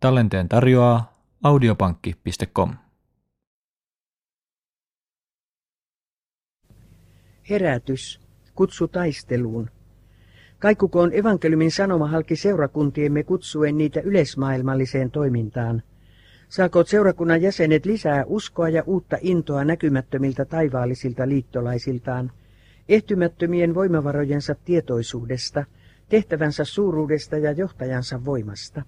[0.00, 1.12] Tallenteen tarjoaa
[1.42, 2.74] audiopankki.com.
[7.50, 8.20] Herätys.
[8.54, 9.70] Kutsu taisteluun.
[10.58, 15.82] Kaikukoon evankeliumin sanoma halki seurakuntiemme kutsuen niitä yleismaailmalliseen toimintaan.
[16.48, 22.32] Saakoot seurakunnan jäsenet lisää uskoa ja uutta intoa näkymättömiltä taivaallisilta liittolaisiltaan,
[22.88, 25.64] ehtymättömien voimavarojensa tietoisuudesta,
[26.08, 28.82] tehtävänsä suuruudesta ja johtajansa voimasta.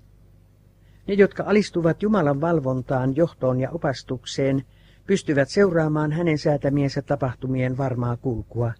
[1.11, 4.63] Ne, jotka alistuvat Jumalan valvontaan, johtoon ja opastukseen,
[5.07, 8.73] pystyvät seuraamaan hänen säätämiensä tapahtumien varmaa kulkua.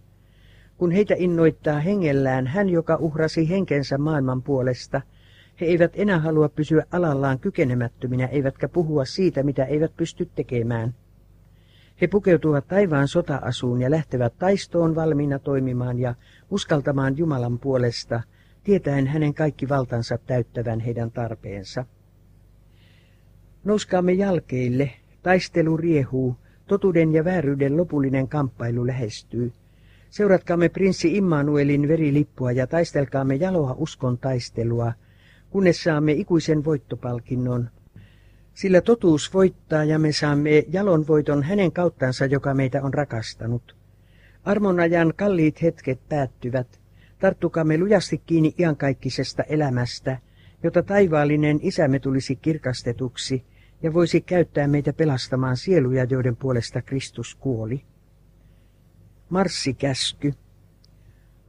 [0.77, 5.01] Kun heitä innoittaa hengellään hän, joka uhrasi henkensä maailman puolesta,
[5.61, 10.95] he eivät enää halua pysyä alallaan kykenemättöminä, eivätkä puhua siitä, mitä eivät pysty tekemään.
[12.01, 16.15] He pukeutuvat taivaan sota-asuun ja lähtevät taistoon valmiina toimimaan ja
[16.51, 18.23] uskaltamaan Jumalan puolesta,
[18.65, 21.85] tietäen hänen kaikki valtansa täyttävän heidän tarpeensa.
[23.65, 24.91] Nouskaamme jalkeille,
[25.23, 29.53] taistelu riehuu, totuuden ja vääryyden lopullinen kamppailu lähestyy.
[30.11, 34.93] Seuratkaamme prinssi Immanuelin verilippua ja taistelkaamme jaloa uskon taistelua,
[35.51, 37.69] kunnes saamme ikuisen voittopalkinnon.
[38.55, 43.77] Sillä totuus voittaa ja me saamme jalon voiton hänen kauttansa, joka meitä on rakastanut.
[44.45, 46.81] Armonajan kalliit hetket päättyvät.
[47.19, 50.19] Tarttukaamme lujasti kiinni iankaikkisesta elämästä,
[50.63, 53.45] jota taivaallinen isämme tulisi kirkastetuksi
[53.83, 57.83] ja voisi käyttää meitä pelastamaan sieluja, joiden puolesta Kristus kuoli.
[59.29, 60.35] Marssikäsky.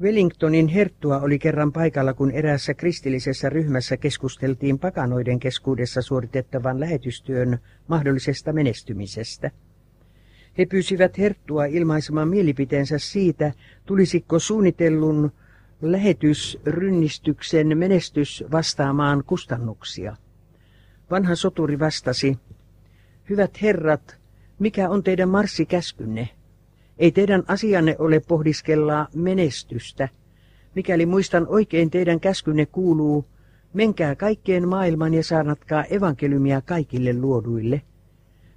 [0.01, 8.53] Wellingtonin herttua oli kerran paikalla, kun eräässä kristillisessä ryhmässä keskusteltiin pakanoiden keskuudessa suoritettavan lähetystyön mahdollisesta
[8.53, 9.51] menestymisestä.
[10.57, 13.51] He pyysivät herttua ilmaisemaan mielipiteensä siitä,
[13.85, 15.31] tulisiko suunnitellun
[15.81, 20.15] lähetysrynnistyksen menestys vastaamaan kustannuksia.
[21.11, 22.37] Vanha soturi vastasi,
[23.29, 24.17] Hyvät herrat,
[24.59, 26.29] mikä on teidän marssikäskynne?
[26.97, 30.09] Ei teidän asianne ole pohdiskella menestystä.
[30.75, 33.25] Mikäli muistan oikein, teidän käskynne kuuluu,
[33.73, 37.81] menkää kaikkeen maailman ja saarnatkaa evankeliumia kaikille luoduille.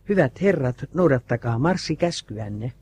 [0.08, 2.72] Hyvät herrat, noudattakaa marssikäskyänne.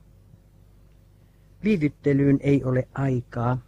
[1.65, 3.59] Viivyttelyyn ei ole aikaa.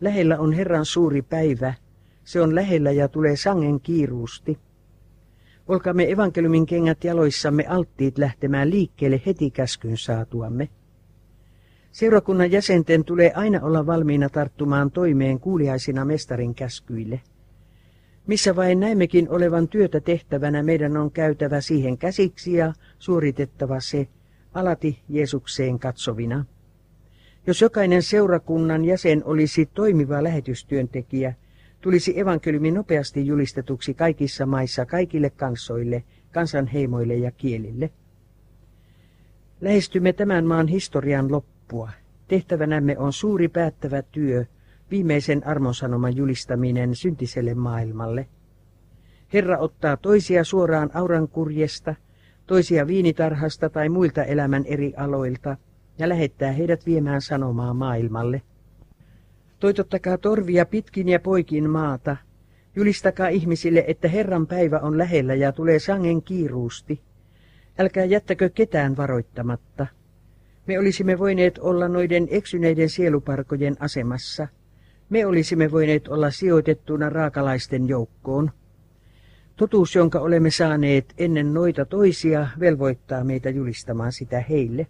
[0.00, 1.74] Lähellä on Herran suuri päivä.
[2.24, 4.58] Se on lähellä ja tulee sangen kiiruusti.
[5.70, 10.68] Olkaamme evankeliumin kengät jaloissamme alttiit lähtemään liikkeelle heti käskyn saatuamme.
[11.92, 17.20] Seurakunnan jäsenten tulee aina olla valmiina tarttumaan toimeen kuuliaisina mestarin käskyille.
[18.26, 24.08] Missä vain näemmekin olevan työtä tehtävänä, meidän on käytävä siihen käsiksi ja suoritettava se
[24.54, 26.44] alati Jeesukseen katsovina.
[27.46, 31.34] Jos jokainen seurakunnan jäsen olisi toimiva lähetystyöntekijä,
[31.80, 37.90] tulisi evankeliumi nopeasti julistetuksi kaikissa maissa kaikille kansoille, kansanheimoille ja kielille.
[39.60, 41.90] Lähestymme tämän maan historian loppua.
[42.28, 44.44] Tehtävänämme on suuri päättävä työ,
[44.90, 48.28] viimeisen armonsanoman julistaminen syntiselle maailmalle.
[49.32, 51.94] Herra ottaa toisia suoraan aurankurjesta,
[52.46, 55.56] toisia viinitarhasta tai muilta elämän eri aloilta
[55.98, 58.42] ja lähettää heidät viemään sanomaa maailmalle.
[59.60, 62.16] Toitottakaa torvia pitkin ja poikin maata.
[62.76, 67.00] Julistakaa ihmisille, että Herran päivä on lähellä ja tulee sangen kiiruusti.
[67.78, 69.86] Älkää jättäkö ketään varoittamatta.
[70.66, 74.48] Me olisimme voineet olla noiden eksyneiden sieluparkojen asemassa.
[75.10, 78.50] Me olisimme voineet olla sijoitettuna raakalaisten joukkoon.
[79.56, 84.86] Totuus, jonka olemme saaneet ennen noita toisia, velvoittaa meitä julistamaan sitä heille.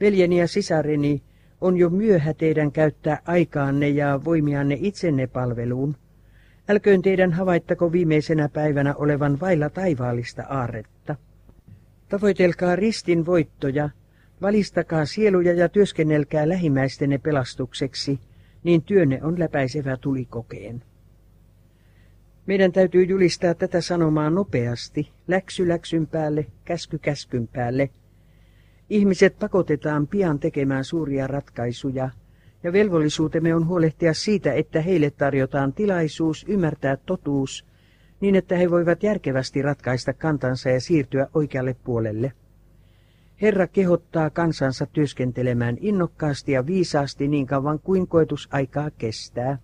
[0.00, 1.22] Veljeni ja sisareni,
[1.60, 5.96] on jo myöhä teidän käyttää aikaanne ja voimianne itsenne palveluun.
[6.68, 11.16] Älköön teidän havaittako viimeisenä päivänä olevan vailla taivaallista aarretta.
[12.08, 13.90] Tavoitelkaa ristin voittoja,
[14.42, 18.20] valistakaa sieluja ja työskennelkää lähimmäistenne pelastukseksi,
[18.62, 20.82] niin työnne on läpäisevä tulikokeen.
[22.46, 27.90] Meidän täytyy julistaa tätä sanomaa nopeasti, läksy läksyn päälle, käsky käskyn päälle–
[28.90, 32.10] Ihmiset pakotetaan pian tekemään suuria ratkaisuja,
[32.62, 37.66] ja velvollisuutemme on huolehtia siitä, että heille tarjotaan tilaisuus ymmärtää totuus,
[38.20, 42.32] niin että he voivat järkevästi ratkaista kantansa ja siirtyä oikealle puolelle.
[43.42, 49.58] Herra kehottaa kansansa työskentelemään innokkaasti ja viisaasti niin kauan kuin koetusaikaa kestää.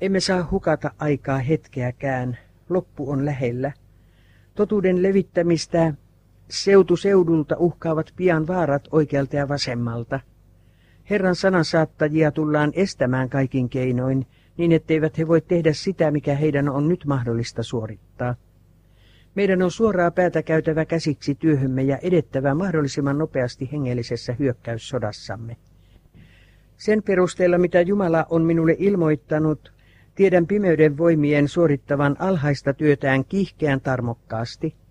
[0.00, 2.38] Emme saa hukata aikaa hetkeäkään,
[2.68, 3.72] loppu on lähellä.
[4.54, 5.94] Totuuden levittämistä
[6.52, 10.20] Seutu seudulta uhkaavat pian vaarat oikealta ja vasemmalta.
[11.10, 14.26] Herran sanansaattajia tullaan estämään kaikin keinoin,
[14.56, 18.34] niin etteivät he voi tehdä sitä, mikä heidän on nyt mahdollista suorittaa.
[19.34, 25.56] Meidän on suoraa päätä käytävä käsiksi työhömme ja edettävä mahdollisimman nopeasti hengellisessä hyökkäyssodassamme.
[26.76, 29.72] Sen perusteella, mitä Jumala on minulle ilmoittanut,
[30.14, 34.81] tiedän pimeyden voimien suorittavan alhaista työtään kiihkeän tarmokkaasti.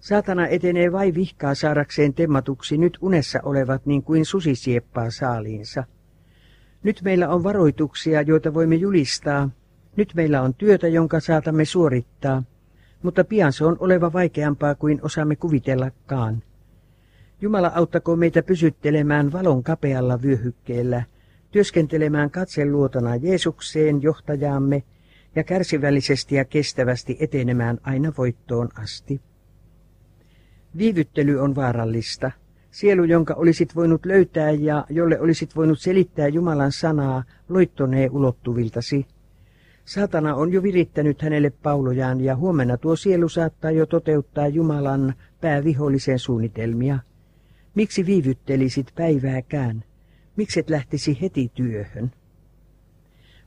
[0.00, 5.84] Saatana etenee vai vihkaa saadakseen temmatuksi nyt unessa olevat niin kuin susi sieppaa saaliinsa.
[6.82, 9.50] Nyt meillä on varoituksia, joita voimme julistaa.
[9.96, 12.42] Nyt meillä on työtä, jonka saatamme suorittaa,
[13.02, 16.42] mutta pian se on oleva vaikeampaa kuin osaamme kuvitellakaan.
[17.40, 21.02] Jumala auttako meitä pysyttelemään valon kapealla vyöhykkeellä–
[21.50, 24.82] työskentelemään katseluotona Jeesukseen johtajaamme
[25.36, 29.20] ja kärsivällisesti ja kestävästi etenemään aina voittoon asti.
[30.78, 32.30] Viivyttely on vaarallista.
[32.70, 39.06] Sielu, jonka olisit voinut löytää ja jolle olisit voinut selittää Jumalan sanaa, loittonee ulottuviltasi.
[39.84, 46.18] Saatana on jo virittänyt hänelle paulojaan ja huomenna tuo sielu saattaa jo toteuttaa Jumalan päävihollisen
[46.18, 46.98] suunnitelmia.
[47.74, 49.84] Miksi viivyttelisit päivääkään?
[50.36, 52.12] Mikset lähtisi heti työhön?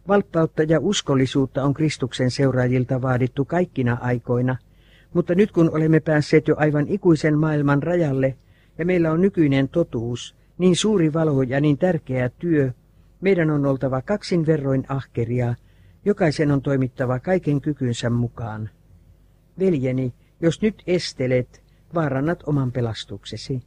[0.07, 4.57] Valppautta ja uskollisuutta on Kristuksen seuraajilta vaadittu kaikkina aikoina,
[5.13, 8.37] mutta nyt kun olemme päässeet jo aivan ikuisen maailman rajalle
[8.77, 12.71] ja meillä on nykyinen totuus, niin suuri valo ja niin tärkeä työ,
[13.21, 15.55] meidän on oltava kaksin verroin ahkeria,
[16.05, 18.69] jokaisen on toimittava kaiken kykynsä mukaan.
[19.59, 23.61] Veljeni, jos nyt estelet, vaarannat oman pelastuksesi.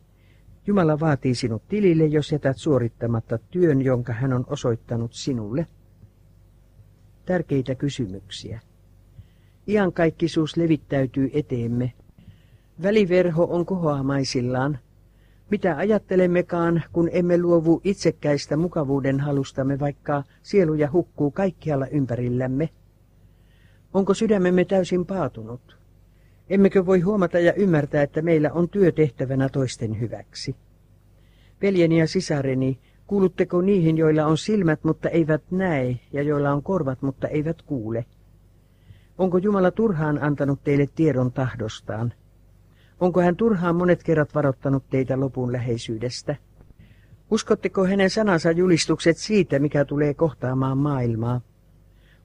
[0.66, 5.66] Jumala vaatii sinut tilille, jos jätät suorittamatta työn, jonka hän on osoittanut sinulle.
[7.26, 8.60] Tärkeitä kysymyksiä.
[9.68, 11.92] Iankaikkisuus levittäytyy eteemme.
[12.82, 14.78] Väliverho on kohoamaisillaan.
[15.50, 22.68] Mitä ajattelemmekaan, kun emme luovu itsekkäistä mukavuuden halustamme, vaikka sieluja hukkuu kaikkialla ympärillämme?
[23.94, 25.76] Onko sydämemme täysin paatunut?
[26.50, 30.56] Emmekö voi huomata ja ymmärtää, että meillä on työ tehtävänä toisten hyväksi?
[31.62, 37.02] Veljeni ja sisareni, kuulutteko niihin, joilla on silmät, mutta eivät näe, ja joilla on korvat,
[37.02, 38.04] mutta eivät kuule?
[39.18, 42.12] Onko Jumala turhaan antanut teille tiedon tahdostaan?
[43.00, 46.36] Onko hän turhaan monet kerrat varoittanut teitä lopun läheisyydestä?
[47.30, 51.40] Uskotteko hänen sanansa julistukset siitä, mikä tulee kohtaamaan maailmaa?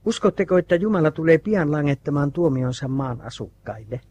[0.06, 4.02] Uskotteko, että Jumala tulee pian langettamaan tuomionsa maan asukkaille?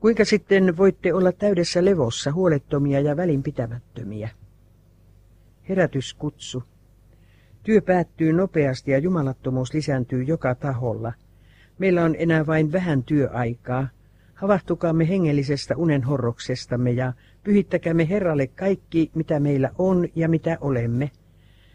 [0.00, 4.28] Kuinka sitten voitte olla täydessä levossa, huolettomia ja välinpitämättömiä?
[5.68, 6.62] Herätyskutsu.
[7.62, 11.12] Työ päättyy nopeasti ja jumalattomuus lisääntyy joka taholla.
[11.80, 13.88] Meillä on enää vain vähän työaikaa.
[14.34, 17.12] Havahtukaamme hengellisestä unen horroksestamme ja
[17.44, 21.10] pyhittäkäämme Herralle kaikki, mitä meillä on ja mitä olemme.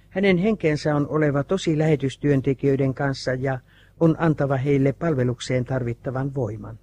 [0.09, 3.59] Hänen henkensä on oleva tosi lähetystyöntekijöiden kanssa ja
[3.99, 6.79] on antava heille palvelukseen tarvittavan voiman.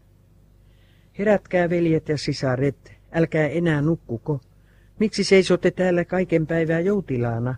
[1.18, 4.40] Herätkää veljet ja sisaret, älkää enää nukkuko.
[4.98, 7.54] Miksi seisotte täällä kaiken päivää joutilaana?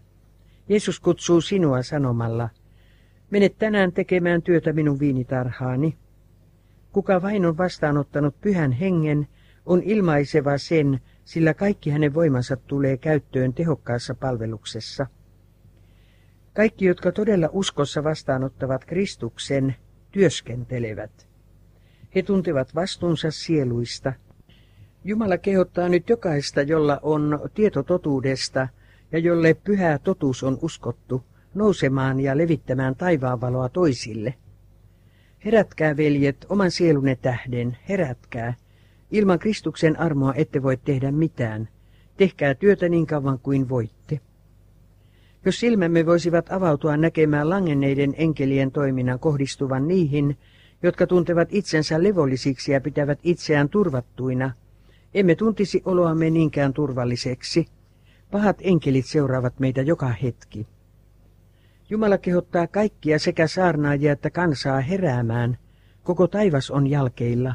[0.68, 2.48] Jeesus kutsuu sinua sanomalla,
[3.34, 5.96] mene tänään tekemään työtä minun viinitarhaani.
[6.92, 9.28] Kuka vain on vastaanottanut pyhän hengen,
[9.66, 15.06] on ilmaiseva sen, sillä kaikki hänen voimansa tulee käyttöön tehokkaassa palveluksessa.
[16.52, 19.74] Kaikki, jotka todella uskossa vastaanottavat Kristuksen,
[20.12, 21.28] työskentelevät.
[22.14, 24.12] He tuntevat vastuunsa sieluista.
[25.04, 28.68] Jumala kehottaa nyt jokaista, jolla on tieto totuudesta
[29.12, 34.34] ja jolle pyhä totuus on uskottu, nousemaan ja levittämään taivaanvaloa toisille.
[35.44, 38.54] Herätkää, veljet, oman sielunne tähden, herätkää.
[39.10, 41.68] Ilman Kristuksen armoa ette voi tehdä mitään.
[42.16, 44.20] Tehkää työtä niin kauan kuin voitte.
[45.44, 50.38] Jos silmämme voisivat avautua näkemään langenneiden enkelien toiminnan kohdistuvan niihin,
[50.82, 54.50] jotka tuntevat itsensä levollisiksi ja pitävät itseään turvattuina,
[55.14, 57.66] emme tuntisi oloamme niinkään turvalliseksi.
[58.30, 60.66] Pahat enkelit seuraavat meitä joka hetki.
[61.94, 65.58] Jumala kehottaa kaikkia sekä saarnaajia että kansaa heräämään.
[66.02, 67.54] Koko taivas on jalkeilla.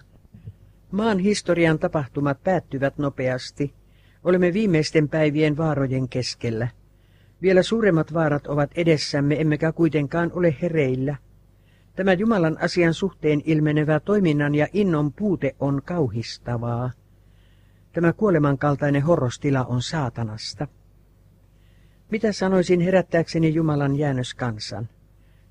[0.92, 3.74] Maan historian tapahtumat päättyvät nopeasti.
[4.24, 6.68] Olemme viimeisten päivien vaarojen keskellä.
[7.42, 11.16] Vielä suuremmat vaarat ovat edessämme, emmekä kuitenkaan ole hereillä.
[11.96, 16.92] Tämä Jumalan asian suhteen ilmenevä toiminnan ja innon puute on kauhistavaa.
[17.94, 20.68] Tämä kuolemankaltainen horrostila on saatanasta.
[22.12, 24.90] Mitä sanoisin herättääkseni Jumalan jäännöskansan?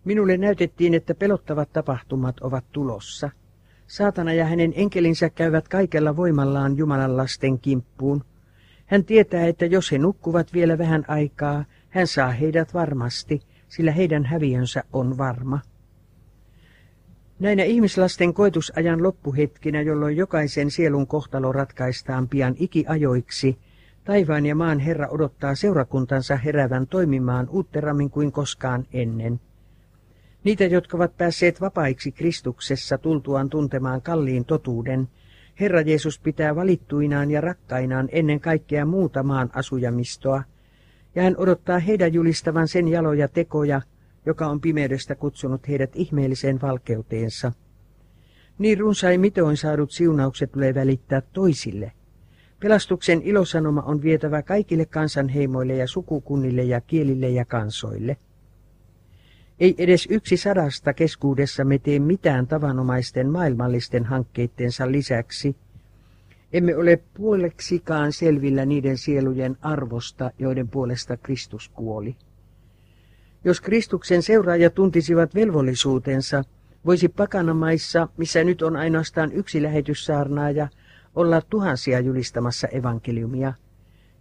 [0.04, 3.30] Minulle näytettiin, että pelottavat tapahtumat ovat tulossa.
[3.86, 8.24] Saatana ja hänen enkelinsä käyvät kaikella voimallaan Jumalan lasten kimppuun.
[8.86, 14.24] Hän tietää, että jos he nukkuvat vielä vähän aikaa, hän saa heidät varmasti, sillä heidän
[14.24, 15.60] häviönsä on varma.
[17.38, 23.58] Näinä ihmislasten koetusajan loppuhetkinä, jolloin jokaisen sielun kohtalo ratkaistaan pian ikiajoiksi,
[24.08, 29.40] taivaan ja maan Herra odottaa seurakuntansa herävän toimimaan uutterammin kuin koskaan ennen.
[30.44, 35.08] Niitä, jotka ovat päässeet vapaiksi Kristuksessa tultuaan tuntemaan kalliin totuuden,
[35.60, 40.42] Herra Jeesus pitää valittuinaan ja rakkainaan ennen kaikkea muuta maan asujamistoa,
[41.14, 43.82] ja hän odottaa heidän julistavan sen jaloja tekoja,
[44.26, 47.52] joka on pimeydestä kutsunut heidät ihmeelliseen valkeuteensa.
[48.58, 51.92] Niin runsain mitoin saadut siunaukset tulee välittää toisille.
[52.60, 58.16] Pelastuksen ilosanoma on vietävä kaikille kansanheimoille ja sukukunnille ja kielille ja kansoille.
[59.60, 65.56] Ei edes yksi sadasta keskuudessamme tee mitään tavanomaisten maailmallisten hankkeittensa lisäksi.
[66.52, 72.16] Emme ole puoleksikaan selvillä niiden sielujen arvosta, joiden puolesta Kristus kuoli.
[73.44, 76.44] Jos Kristuksen seuraajat tuntisivat velvollisuutensa,
[76.86, 80.68] voisi pakanamaissa, missä nyt on ainoastaan yksi lähetyssaarnaaja,
[81.14, 83.52] olla tuhansia julistamassa evankeliumia.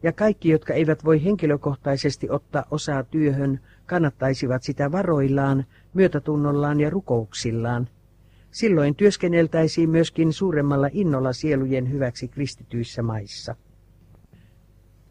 [0.04, 7.88] Ja kaikki, jotka eivät voi henkilökohtaisesti ottaa osaa työhön, kannattaisivat sitä varoillaan, myötätunnollaan ja rukouksillaan.
[8.52, 13.56] Silloin työskenneltäisiin myöskin suuremmalla innolla sielujen hyväksi kristityissä maissa.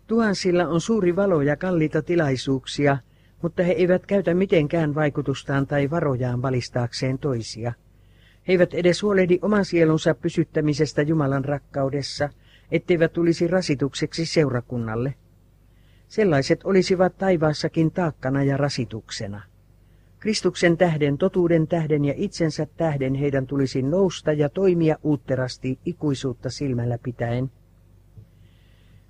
[0.07, 2.99] Tuhansilla on suuri valo ja kalliita tilaisuuksia,
[3.43, 7.73] mutta he eivät käytä mitenkään vaikutustaan tai varojaan valistaakseen toisia.
[8.49, 12.29] He eivät edes huolehdi oman sielunsa pysyttämisestä Jumalan rakkaudessa,
[12.71, 15.15] etteivät tulisi rasitukseksi seurakunnalle.
[16.09, 19.43] Sellaiset olisivat taivaassakin taakkana ja rasituksena.
[20.19, 26.99] Kristuksen tähden, totuuden tähden ja itsensä tähden heidän tulisi nousta ja toimia uutterasti ikuisuutta silmällä
[26.99, 27.51] pitäen.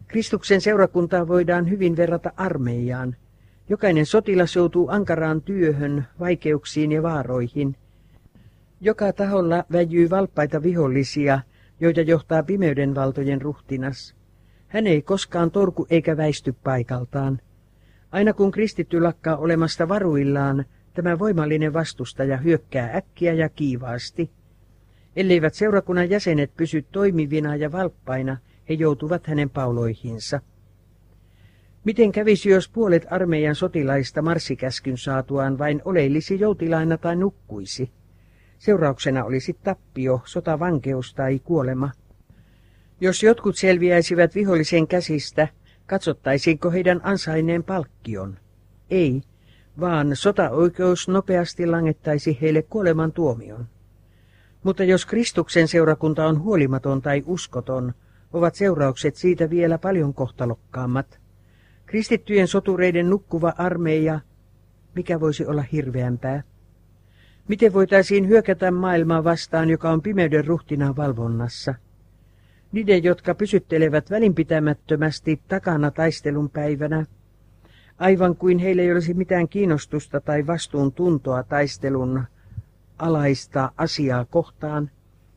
[0.06, 3.16] Kristuksen seurakuntaa voidaan hyvin verrata armeijaan.
[3.68, 7.76] Jokainen sotilas joutuu ankaraan työhön, vaikeuksiin ja vaaroihin.
[8.80, 11.40] Joka taholla väjyy valppaita vihollisia,
[11.80, 14.14] joita johtaa pimeyden valtojen ruhtinas.
[14.68, 17.40] Hän ei koskaan torku eikä väisty paikaltaan.
[18.12, 20.64] Aina kun kristitty lakkaa olemasta varuillaan,
[20.94, 24.30] tämä voimallinen vastustaja hyökkää äkkiä ja kiivaasti.
[25.16, 28.36] Elleivät seurakunnan jäsenet pysy toimivina ja valppaina,
[28.68, 30.40] he joutuvat hänen pauloihinsa.
[31.84, 37.90] Miten kävisi, jos puolet armeijan sotilaista marssikäskyn saatuaan vain oleillisi joutilaina tai nukkuisi?
[38.58, 41.90] Seurauksena olisi tappio, sotavankeus tai kuolema.
[43.00, 45.48] Jos jotkut selviäisivät vihollisen käsistä,
[45.86, 48.38] katsottaisiinko heidän ansainneen palkkion?
[48.90, 49.22] Ei,
[49.80, 53.66] vaan sotaoikeus nopeasti langettaisi heille kuoleman tuomion.
[54.62, 57.92] Mutta jos Kristuksen seurakunta on huolimaton tai uskoton,
[58.32, 61.20] ovat seuraukset siitä vielä paljon kohtalokkaammat.
[61.86, 64.20] Kristittyjen sotureiden nukkuva armeija,
[64.94, 66.42] mikä voisi olla hirveämpää?
[67.48, 71.74] Miten voitaisiin hyökätä maailmaa vastaan, joka on pimeyden ruhtinaan valvonnassa?
[72.72, 77.06] Niiden, jotka pysyttelevät välinpitämättömästi takana taistelun päivänä,
[77.98, 82.24] aivan kuin heillä ei olisi mitään kiinnostusta tai vastuuntuntoa taistelun
[82.98, 84.90] alaista asiaa kohtaan,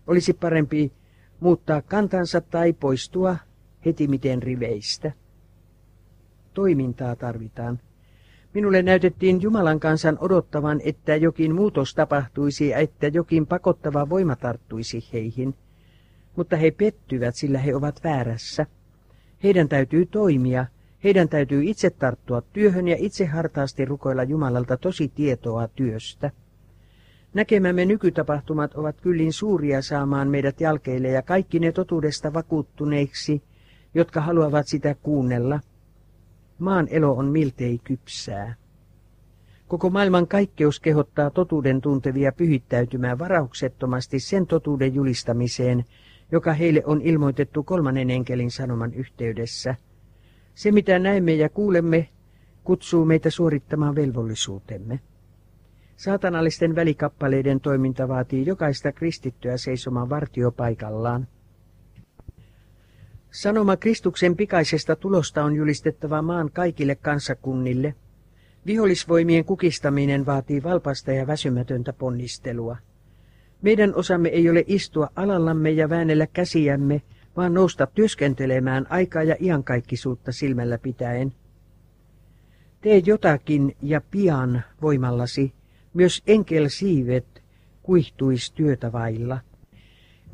[0.08, 0.92] olisi parempi
[1.40, 3.36] muuttaa kantansa tai poistua
[3.86, 5.12] heti miten riveistä.
[6.54, 7.80] Toimintaa tarvitaan.
[8.54, 15.04] Minulle näytettiin Jumalan kansan odottavan, että jokin muutos tapahtuisi ja että jokin pakottava voima tarttuisi
[15.14, 15.56] heihin.
[16.36, 18.66] Mutta he pettyvät, sillä he ovat väärässä.
[19.44, 20.66] Heidän täytyy toimia,
[21.04, 26.32] heidän täytyy itse tarttua työhön ja itse hartaasti rukoilla Jumalalta tosi tietoa työstä.
[27.34, 33.42] Näkemämme nykytapahtumat ovat kyllin suuria saamaan meidät jalkeille ja kaikki ne totuudesta vakuuttuneiksi,
[33.94, 35.60] jotka haluavat sitä kuunnella–
[36.60, 38.56] Maan elo on miltei kypsää.
[39.68, 45.86] Koko maailman kaikkeus kehottaa totuuden tuntevia pyhittäytymään varauksettomasti sen totuuden julistamiseen,
[46.32, 49.76] joka heille on ilmoitettu kolmannen enkelin sanoman yhteydessä.
[50.56, 52.10] Se, mitä näemme ja kuulemme,
[52.64, 55.00] kutsuu meitä suorittamaan velvollisuutemme.
[55.96, 61.28] Saatanallisten välikappaleiden toiminta vaatii jokaista kristittyä seisomaan vartiopaikallaan.
[63.32, 67.96] Sanoma Kristuksen pikaisesta tulosta on julistettava maan kaikille kansakunnille.
[68.66, 72.78] Vihollisvoimien kukistaminen vaatii valpasta ja väsymätöntä ponnistelua.
[73.62, 77.02] Meidän osamme ei ole istua alallamme ja väännellä käsiämme,
[77.38, 81.34] vaan nousta työskentelemään aikaa ja iankaikkisuutta silmällä pitäen.
[82.82, 85.54] Tee jotakin ja pian voimallasi,
[85.94, 87.44] myös enkel siivet
[87.84, 89.40] kuihtuis työtä vailla.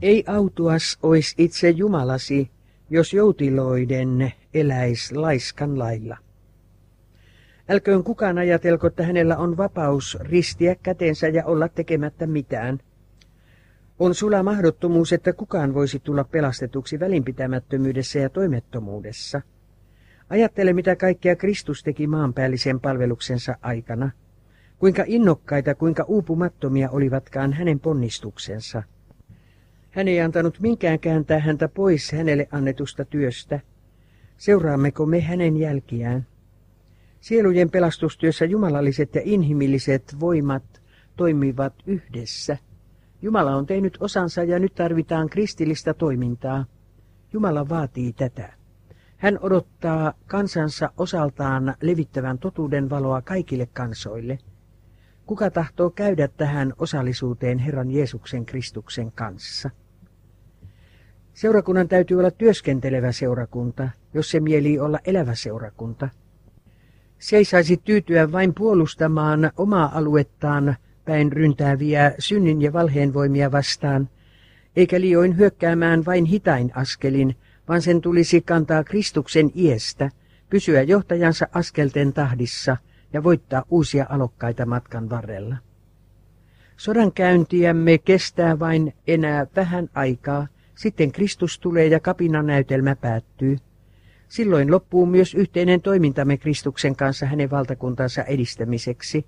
[0.02, 2.55] Ei autuas ois itse Jumalasi,
[2.90, 6.18] jos joutiloiden eläis laiskan lailla.
[7.70, 12.80] Älköön kukaan ajatelko, että hänellä on vapaus ristiä kätensä ja olla tekemättä mitään.
[14.00, 19.42] On sula mahdottomuus, että kukaan voisi tulla pelastetuksi välinpitämättömyydessä ja toimettomuudessa.
[20.30, 24.12] Ajattele, mitä kaikkea Kristus teki maanpäällisen palveluksensa aikana.
[24.80, 28.84] Kuinka innokkaita, kuinka uupumattomia olivatkaan hänen ponnistuksensa.
[29.96, 33.60] Hän ei antanut minkään kääntää häntä pois hänelle annetusta työstä.
[34.38, 36.28] Seuraammeko me hänen jälkiään?
[37.20, 40.82] Sielujen pelastustyössä jumalalliset ja inhimilliset voimat
[41.16, 42.58] toimivat yhdessä.
[43.22, 46.66] Jumala on tehnyt osansa ja nyt tarvitaan kristillistä toimintaa.
[47.34, 48.54] Jumala vaatii tätä.
[49.18, 54.40] Hän odottaa kansansa osaltaan levittävän totuuden valoa kaikille kansoille.
[55.26, 59.70] Kuka tahtoo käydä tähän osallisuuteen Herran Jeesuksen Kristuksen kanssa?
[61.36, 66.10] Seurakunnan täytyy olla työskentelevä seurakunta, jos se mieli olla elävä seurakunta.
[67.20, 70.76] Se ei saisi tyytyä vain puolustamaan omaa aluettaan
[71.06, 74.10] päin ryntääviä synnin ja valheen voimia vastaan,
[74.76, 77.36] eikä liioin hyökkäämään vain hitain askelin,
[77.68, 80.10] vaan sen tulisi kantaa Kristuksen iestä,
[80.50, 82.78] pysyä johtajansa askelten tahdissa
[83.14, 85.56] ja voittaa uusia alokkaita matkan varrella.
[86.78, 93.58] Sodan käyntiämme kestää vain enää vähän aikaa, sitten Kristus tulee ja kapinanäytelmä päättyy.
[94.28, 99.26] Silloin loppuu myös yhteinen toimintamme Kristuksen kanssa hänen valtakuntansa edistämiseksi.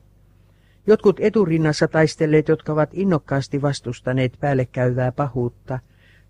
[0.88, 5.80] Jotkut eturinnassa taistelleet, jotka ovat innokkaasti vastustaneet päällekäyvää pahuutta,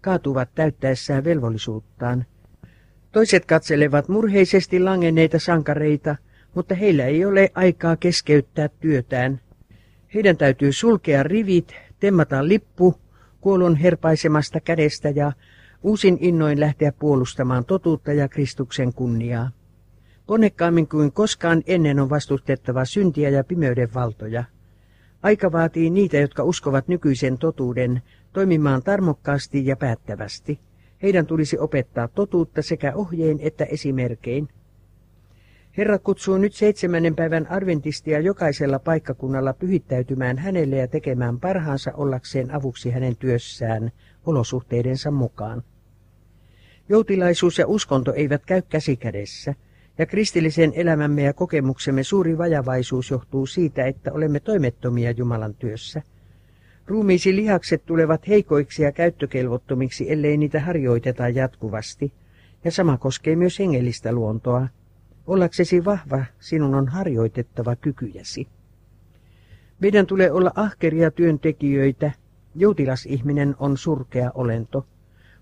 [0.01, 2.25] kaatuvat täyttäessään velvollisuuttaan.
[3.11, 6.15] Toiset katselevat murheisesti langenneita sankareita,
[6.55, 9.39] mutta heillä ei ole aikaa keskeyttää työtään.
[10.13, 12.95] Heidän täytyy sulkea rivit, temmata lippu
[13.47, 15.31] kuolon herpaisemasta kädestä ja
[15.83, 19.51] uusin innoin lähteä puolustamaan totuutta ja Kristuksen kunniaa.
[20.25, 24.43] Ponnekkaammin kuin koskaan ennen on vastustettava syntiä ja pimeyden valtoja.
[25.23, 28.01] Aika vaatii niitä, jotka uskovat nykyisen totuuden,
[28.33, 30.59] toimimaan tarmokkaasti ja päättävästi.
[31.03, 34.49] Heidän tulisi opettaa totuutta sekä ohjein että esimerkein.
[35.77, 42.91] Herra kutsuu nyt seitsemännen päivän arventistia jokaisella paikkakunnalla pyhittäytymään hänelle ja tekemään parhaansa ollakseen avuksi
[42.91, 43.91] hänen työssään
[44.25, 45.63] olosuhteidensa mukaan.
[46.89, 49.53] Joutilaisuus ja uskonto eivät käy käsikädessä,
[49.97, 56.01] ja kristillisen elämämme ja kokemuksemme suuri vajavaisuus johtuu siitä, että olemme toimettomia Jumalan työssä.
[56.87, 62.13] Ruumiisi lihakset tulevat heikoiksi ja käyttökelvottomiksi, ellei niitä harjoiteta jatkuvasti,
[62.63, 64.67] ja sama koskee myös hengellistä luontoa.
[65.27, 68.47] Ollaksesi vahva, sinun on harjoitettava kykyjäsi.
[69.79, 72.11] Meidän tulee olla ahkeria työntekijöitä.
[72.55, 74.85] Joutilasihminen on surkea olento.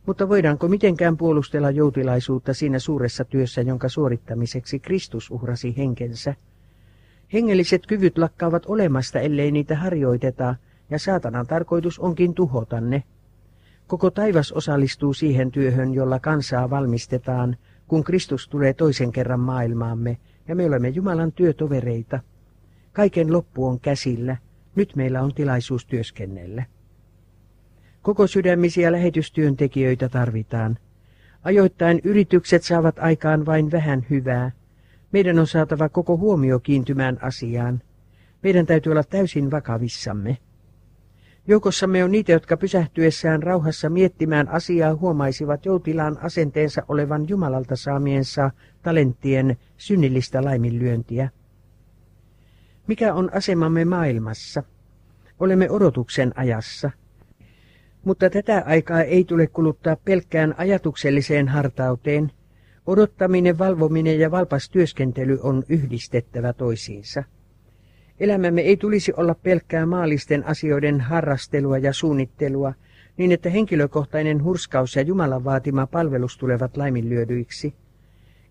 [0.06, 6.36] Mutta voidaanko mitenkään puolustella joutilaisuutta siinä suuressa työssä, jonka suorittamiseksi Kristus uhrasi henkensä?
[7.34, 10.56] Hengelliset kyvyt lakkaavat olemasta, ellei niitä harjoiteta,
[10.89, 13.04] ja saatanan tarkoitus onkin tuhota ne.
[13.88, 20.17] Koko taivas osallistuu siihen työhön, jolla kansaa valmistetaan, kun Kristus tulee toisen kerran maailmaamme,
[20.48, 22.19] ja me olemme Jumalan työtovereita.
[22.93, 24.38] Kaiken loppu on käsillä,
[24.76, 26.63] nyt meillä on tilaisuus työskennellä.
[28.02, 30.78] Koko sydämisiä lähetystyöntekijöitä tarvitaan.
[31.43, 34.52] Ajoittain yritykset saavat aikaan vain vähän hyvää.
[35.12, 37.82] Meidän on saatava koko huomio kiintymään asiaan.
[38.43, 40.38] Meidän täytyy olla täysin vakavissamme.
[41.48, 49.58] Joukossamme on niitä, jotka pysähtyessään rauhassa miettimään asiaa huomaisivat joutilaan asenteensa olevan Jumalalta saamiensa talenttien
[49.78, 51.30] synnillistä laiminlyöntiä.
[52.88, 54.64] Mikä on asemamme maailmassa?
[55.40, 56.92] Olemme odotuksen ajassa.
[58.04, 62.32] Mutta tätä aikaa ei tule kuluttaa pelkkään ajatukselliseen hartauteen.
[62.88, 67.24] Odottaminen, valvominen ja valpas työskentely on yhdistettävä toisiinsa.
[68.19, 72.73] Elämämme ei tulisi olla pelkkää maallisten asioiden harrastelua ja suunnittelua,
[73.17, 77.73] niin että henkilökohtainen hurskaus ja Jumalan vaatima palvelus tulevat laiminlyödyiksi.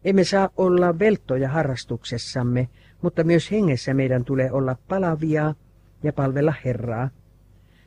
[0.04, 2.68] Emme saa olla velttoja harrastuksessamme,
[3.02, 5.54] mutta myös hengessä meidän tulee olla palavia
[6.02, 7.10] ja palvella Herraa.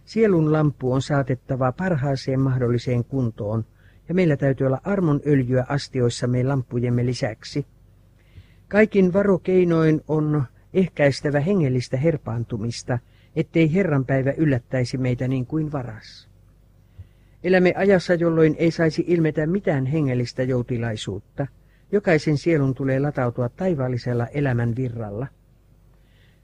[0.06, 3.66] Sielun lampu on saatettava parhaaseen mahdolliseen kuntoon,
[4.10, 7.66] ja meillä täytyy olla armon öljyä astioissamme lampujemme lisäksi.
[8.68, 13.00] Kaikin varokeinoin on ehkäistävä hengellistä herpaantumista,
[13.36, 16.30] ettei Herran päivä yllättäisi meitä niin kuin varas.
[17.44, 21.48] Elämme ajassa, jolloin ei saisi ilmetä mitään hengellistä joutilaisuutta.
[21.92, 25.28] Jokaisen sielun tulee latautua taivaallisella elämän virralla.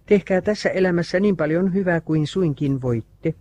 [0.06, 3.34] Tehkää tässä elämässä niin paljon hyvää kuin suinkin voitte.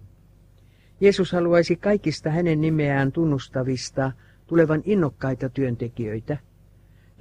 [1.00, 4.12] Jeesus haluaisi kaikista hänen nimeään tunnustavista
[4.46, 6.36] tulevan innokkaita työntekijöitä–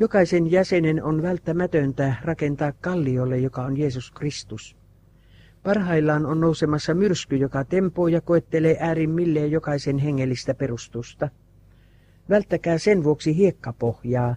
[0.01, 4.77] Jokaisen jäsenen on välttämätöntä rakentaa kalliolle, joka on Jeesus Kristus.
[5.63, 11.29] Parhaillaan on nousemassa myrsky, joka tempoo ja koettelee äärimmilleen jokaisen hengellistä perustusta.
[12.29, 14.35] Välttäkää sen vuoksi hiekkapohjaa,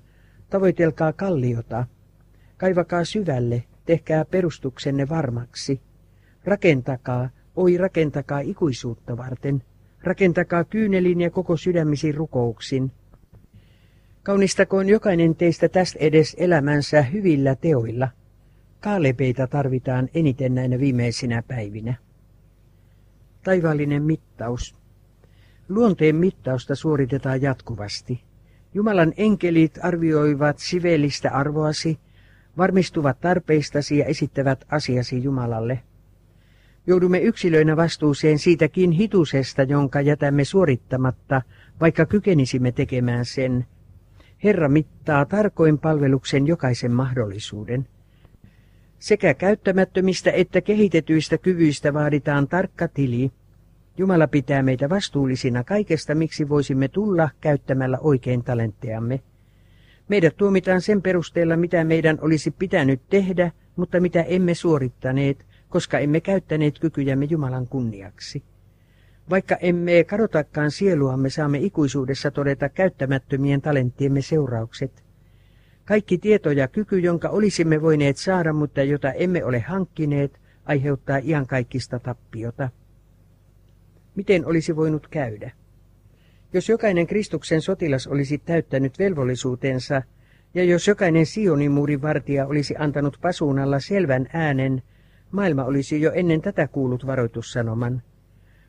[0.51, 1.87] tavoitelkaa kalliota,
[2.57, 5.81] kaivakaa syvälle, tehkää perustuksenne varmaksi.
[6.45, 9.63] Rakentakaa, oi rakentakaa ikuisuutta varten,
[10.03, 12.93] rakentakaa kyynelin ja koko sydämisin rukouksin.
[14.25, 18.09] Kaunistakoon jokainen teistä tästä edes elämänsä hyvillä teoilla.
[18.81, 21.95] Kaalepeita tarvitaan eniten näinä viimeisinä päivinä.
[23.43, 24.77] Taivaallinen mittaus.
[25.69, 28.23] Luonteen mittausta suoritetaan jatkuvasti.
[28.75, 31.99] Jumalan enkelit arvioivat sivellistä arvoasi,
[32.57, 35.81] varmistuvat tarpeistasi ja esittävät asiasi Jumalalle.
[36.87, 41.43] Joudumme yksilöinä vastuuseen siitäkin hitusesta, jonka jätämme suorittamatta,
[41.81, 43.67] vaikka kykenisimme tekemään sen.
[44.45, 47.89] Herra mittaa tarkoin palveluksen jokaisen mahdollisuuden.
[48.99, 53.33] Sekä käyttämättömistä että kehitetyistä kyvyistä vaaditaan tarkka tili.
[53.97, 59.21] Jumala pitää meitä vastuullisina kaikesta, miksi voisimme tulla käyttämällä oikein talentteamme.
[60.09, 66.21] Meidät tuomitaan sen perusteella, mitä meidän olisi pitänyt tehdä, mutta mitä emme suorittaneet, koska emme
[66.21, 68.43] käyttäneet kykyjämme Jumalan kunniaksi.
[69.31, 75.05] Vaikka emme kadotakaan sieluamme, saamme ikuisuudessa todeta käyttämättömien talenttiemme seuraukset.
[75.85, 81.99] Kaikki tieto ja kyky, jonka olisimme voineet saada, mutta jota emme ole hankkineet, aiheuttaa iankaikkista
[81.99, 82.69] tappiota.
[84.15, 85.51] Miten olisi voinut käydä?
[86.53, 90.03] Jos jokainen Kristuksen sotilas olisi täyttänyt velvollisuutensa,
[90.55, 94.83] ja jos jokainen Sionimuurin vartija olisi antanut pasuunalla selvän äänen,
[95.31, 98.03] maailma olisi jo ennen tätä kuullut varoitussanoman.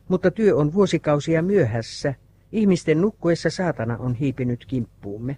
[0.07, 2.13] Mutta työ on vuosikausia myöhässä.
[2.51, 5.37] Ihmisten nukkuessa saatana on hiipinyt kimppuumme.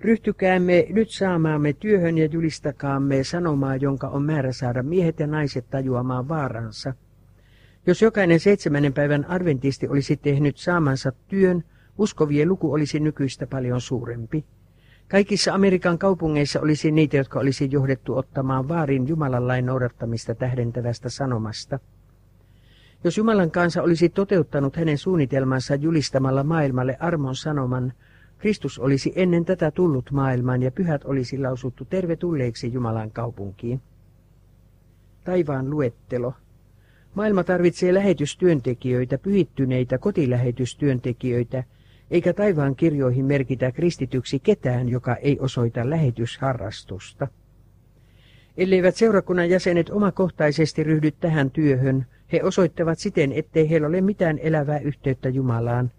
[0.00, 6.28] Ryhtykäämme nyt saamaamme työhön ja julistakaamme sanomaa, jonka on määrä saada miehet ja naiset tajuamaan
[6.28, 6.94] vaaransa–
[7.86, 11.64] jos jokainen seitsemännen päivän adventisti olisi tehnyt saamansa työn,
[11.98, 14.44] uskovien luku olisi nykyistä paljon suurempi.
[15.08, 21.78] Kaikissa Amerikan kaupungeissa olisi niitä, jotka olisi johdettu ottamaan vaarin Jumalan lain noudattamista tähdentävästä sanomasta.
[23.04, 27.92] Jos Jumalan kansa olisi toteuttanut hänen suunnitelmansa julistamalla maailmalle armon sanoman,
[28.38, 33.80] Kristus olisi ennen tätä tullut maailmaan ja pyhät olisi lausuttu tervetulleiksi Jumalan kaupunkiin.
[35.24, 36.34] Taivaan luettelo.
[37.14, 41.64] Maailma tarvitsee lähetystyöntekijöitä, pyhittyneitä kotilähetystyöntekijöitä,
[42.10, 47.28] eikä taivaan kirjoihin merkitä kristityksi ketään, joka ei osoita lähetysharrastusta.
[48.56, 54.78] Elleivät seurakunnan jäsenet omakohtaisesti ryhdy tähän työhön, he osoittavat siten, ettei heillä ole mitään elävää
[54.78, 55.90] yhteyttä Jumalaan.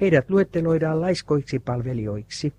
[0.00, 2.52] Heidät luetteloidaan laiskoiksi palvelijoiksi.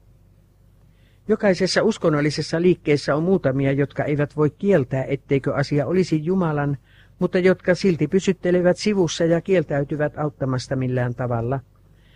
[1.28, 6.78] Jokaisessa uskonnollisessa liikkeessä on muutamia, jotka eivät voi kieltää, etteikö asia olisi Jumalan,
[7.20, 11.60] mutta jotka silti pysyttelevät sivussa ja kieltäytyvät auttamasta millään tavalla.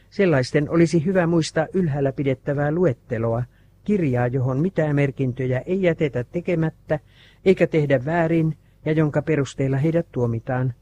[0.09, 3.43] Sellaisten olisi hyvä muistaa ylhäällä pidettävää luetteloa,
[3.87, 6.99] kirjaa, johon mitään merkintöjä ei jätetä tekemättä
[7.45, 10.73] eikä tehdä väärin ja jonka perusteella heidät tuomitaan.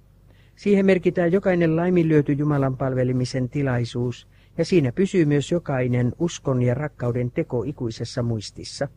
[0.55, 7.31] Siihen merkitään jokainen laiminlyöty Jumalan palvelimisen tilaisuus, ja siinä pysyy myös jokainen uskon ja rakkauden
[7.31, 8.87] teko ikuisessa muistissa.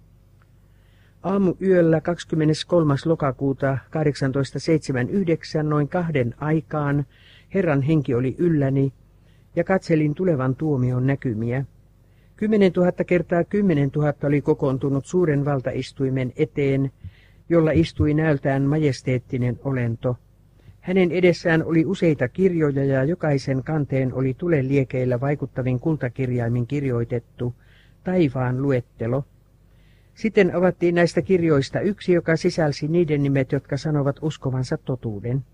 [1.23, 2.95] Aamu yöllä 23.
[3.05, 7.07] lokakuuta 1879 noin kahden aikaan
[7.55, 8.93] Herran henki oli ylläni
[9.57, 11.65] ja katselin tulevan tuomion näkymiä.
[12.39, 16.91] Kymmenen tuhatta kertaa kymmenen tuhatta oli kokoontunut suuren valtaistuimen eteen,
[17.49, 20.17] jolla istui näöltään majesteettinen olento.
[20.81, 27.55] Hänen edessään oli useita kirjoja ja jokaisen kanteen oli tuleliekeillä vaikuttavin kultakirjaimin kirjoitettu
[28.05, 29.25] taivaan luettelo–
[30.19, 35.45] sitten avattiin näistä kirjoista yksi, joka sisälsi niiden nimet, jotka sanovat uskovansa totuuden.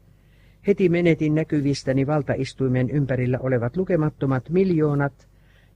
[0.66, 5.28] Heti menetin näkyvistäni valtaistuimen ympärillä olevat lukemattomat miljoonat,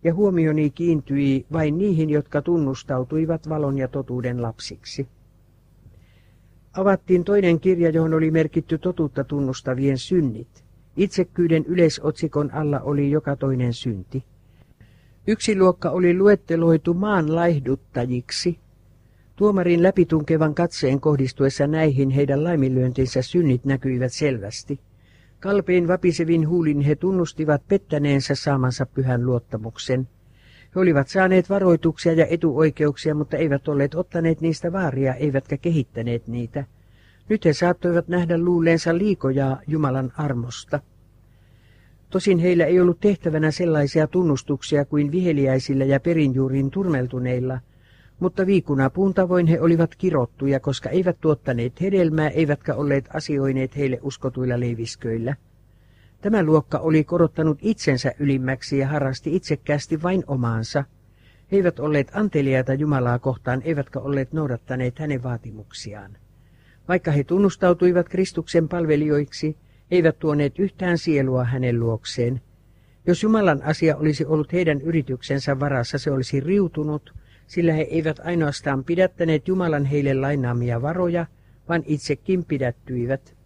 [0.04, 5.08] ja huomioni kiintyi vain niihin, jotka tunnustautuivat valon ja totuuden lapsiksi.
[6.72, 10.64] Avattiin toinen kirja, johon oli merkitty totuutta tunnustavien synnit.
[10.96, 14.24] Itsekkyyden yleisotsikon alla oli joka toinen synti.
[15.26, 18.58] Yksi luokka oli luetteloitu maan laihduttajiksi,
[19.38, 24.80] Tuomarin läpitunkevan katseen kohdistuessa näihin heidän laiminlyöntinsä synnit näkyivät selvästi.
[25.40, 30.08] Kalpein vapisevin huulin he tunnustivat pettäneensä saamansa pyhän luottamuksen.
[30.74, 36.64] He olivat saaneet varoituksia ja etuoikeuksia, mutta eivät olleet ottaneet niistä vaaria, eivätkä kehittäneet niitä.
[37.28, 40.80] Nyt he saattoivat nähdä luulleensa liikoja Jumalan armosta.
[42.10, 47.60] Tosin heillä ei ollut tehtävänä sellaisia tunnustuksia kuin viheliäisillä ja perinjuurin turmeltuneilla–
[48.20, 54.60] mutta viikunapuun tavoin he olivat kirottuja, koska eivät tuottaneet hedelmää, eivätkä olleet asioineet heille uskotuilla
[54.60, 55.36] leivisköillä.
[56.20, 60.84] Tämä luokka oli korottanut itsensä ylimmäksi ja harrasti itsekkäästi vain omaansa.
[61.52, 66.16] He eivät olleet anteliaita Jumalaa kohtaan, eivätkä olleet noudattaneet hänen vaatimuksiaan.
[66.88, 69.56] Vaikka he tunnustautuivat Kristuksen palvelijoiksi,
[69.90, 72.40] eivät tuoneet yhtään sielua hänen luokseen.
[73.06, 77.14] Jos Jumalan asia olisi ollut heidän yrityksensä varassa, se olisi riutunut,
[77.48, 81.26] sillä he eivät ainoastaan pidättäneet Jumalan heille lainaamia varoja,
[81.68, 83.36] vaan itsekin pidättyivät.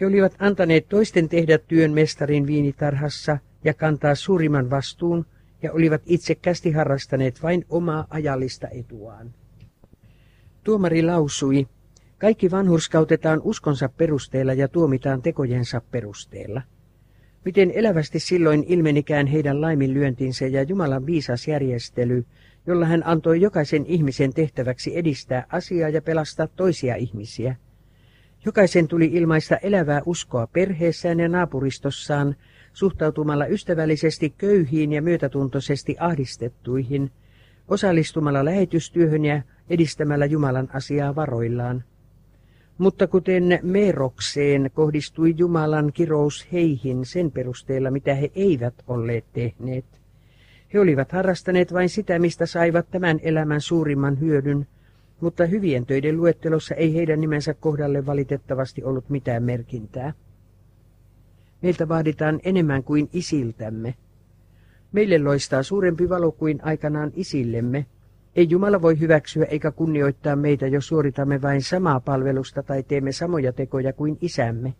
[0.00, 5.26] He olivat antaneet toisten tehdä työn mestarin viinitarhassa ja kantaa suurimman vastuun,
[5.62, 9.34] ja olivat itsekästi harrastaneet vain omaa ajallista etuaan.
[10.64, 11.66] Tuomari lausui,
[12.18, 16.62] kaikki vanhurskautetaan uskonsa perusteella ja tuomitaan tekojensa perusteella.
[17.44, 22.24] Miten elävästi silloin ilmenikään heidän laiminlyöntinsä ja Jumalan viisas järjestely,
[22.66, 27.56] jolla hän antoi jokaisen ihmisen tehtäväksi edistää asiaa ja pelastaa toisia ihmisiä.
[28.44, 32.36] Jokaisen tuli ilmaista elävää uskoa perheessään ja naapuristossaan,
[32.72, 37.10] suhtautumalla ystävällisesti köyhiin ja myötätuntoisesti ahdistettuihin,
[37.68, 41.84] osallistumalla lähetystyöhön ja edistämällä Jumalan asiaa varoillaan.
[42.78, 50.03] Mutta kuten Merokseen kohdistui Jumalan kirous heihin sen perusteella, mitä he eivät olleet tehneet.
[50.74, 54.66] He olivat harrastaneet vain sitä, mistä saivat tämän elämän suurimman hyödyn,
[55.20, 60.12] mutta hyvien töiden luettelossa ei heidän nimensä kohdalle valitettavasti ollut mitään merkintää.
[61.62, 63.94] Meiltä vaaditaan enemmän kuin isiltämme.
[64.92, 67.86] Meille loistaa suurempi valo kuin aikanaan isillemme,
[68.36, 73.52] ei Jumala voi hyväksyä eikä kunnioittaa meitä, jos suoritamme vain samaa palvelusta tai teemme samoja
[73.52, 74.74] tekoja kuin isämme.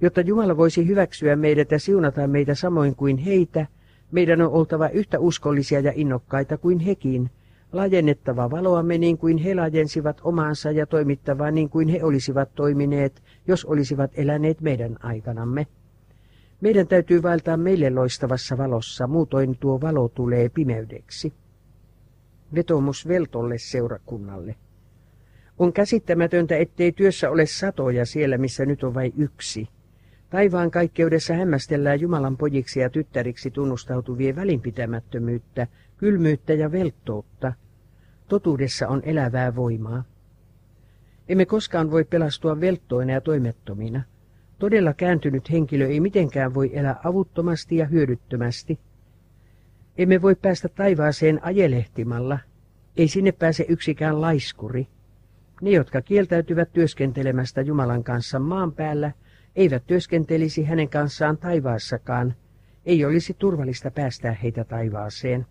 [0.00, 3.66] Jotta Jumala voisi hyväksyä meidät ja siunata meitä samoin kuin heitä,
[4.10, 7.30] meidän on oltava yhtä uskollisia ja innokkaita kuin hekin,
[7.72, 13.64] laajennettava valoamme niin kuin he laajensivat omaansa ja toimittava niin kuin he olisivat toimineet, jos
[13.64, 15.66] olisivat eläneet meidän aikanamme.
[16.60, 21.32] Meidän täytyy vaeltaa meille loistavassa valossa, muutoin tuo valo tulee pimeydeksi
[22.54, 24.54] vetomus Veltolle seurakunnalle.
[25.58, 29.68] On käsittämätöntä, ettei työssä ole satoja siellä, missä nyt on vain yksi.
[30.30, 37.52] Taivaan kaikkeudessa hämmästellään Jumalan pojiksi ja tyttäriksi tunnustautuvien välinpitämättömyyttä, kylmyyttä ja velttoutta.
[38.28, 40.04] Totuudessa on elävää voimaa.
[41.28, 44.02] Emme koskaan voi pelastua velttoina ja toimettomina.
[44.58, 48.78] Todella kääntynyt henkilö ei mitenkään voi elää avuttomasti ja hyödyttömästi–
[49.98, 52.38] emme voi päästä taivaaseen ajelehtimalla.
[52.96, 54.88] Ei sinne pääse yksikään laiskuri.
[55.62, 59.12] Ne, jotka kieltäytyvät työskentelemästä Jumalan kanssa maan päällä,
[59.58, 62.34] eivät työskentelisi hänen kanssaan taivaassakaan.
[62.86, 65.46] Ei olisi turvallista päästää heitä taivaaseen.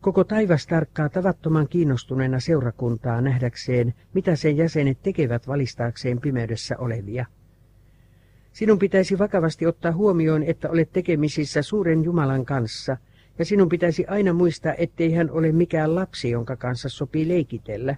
[0.00, 7.26] Koko taivas tarkkaa tavattoman kiinnostuneena seurakuntaa nähdäkseen, mitä sen jäsenet tekevät valistaakseen pimeydessä olevia.
[8.52, 12.96] Sinun pitäisi vakavasti ottaa huomioon, että olet tekemisissä suuren Jumalan kanssa–
[13.38, 17.96] ja sinun pitäisi aina muistaa, ettei hän ole mikään lapsi, jonka kanssa sopii leikitellä.